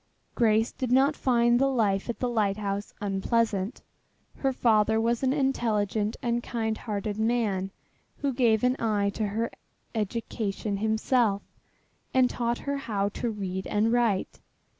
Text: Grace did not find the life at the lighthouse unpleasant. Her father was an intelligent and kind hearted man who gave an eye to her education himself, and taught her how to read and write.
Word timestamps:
Grace 0.33 0.71
did 0.71 0.91
not 0.91 1.15
find 1.15 1.59
the 1.59 1.67
life 1.69 2.09
at 2.09 2.17
the 2.17 2.27
lighthouse 2.27 2.91
unpleasant. 3.01 3.83
Her 4.37 4.51
father 4.51 4.99
was 4.99 5.21
an 5.21 5.31
intelligent 5.31 6.17
and 6.23 6.41
kind 6.41 6.75
hearted 6.75 7.19
man 7.19 7.69
who 8.17 8.33
gave 8.33 8.63
an 8.63 8.75
eye 8.79 9.11
to 9.11 9.27
her 9.27 9.51
education 9.93 10.77
himself, 10.77 11.43
and 12.15 12.31
taught 12.31 12.57
her 12.57 12.77
how 12.77 13.09
to 13.09 13.29
read 13.29 13.67
and 13.67 13.93
write. 13.93 14.39